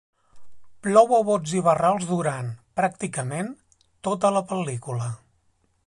Plou 0.85 1.11
a 1.17 1.19
bots 1.27 1.53
i 1.59 1.61
barrals 1.67 2.07
durant, 2.13 2.49
pràcticament, 2.81 3.53
tota 4.09 4.33
la 4.39 4.45
pel·lícula. 4.55 5.13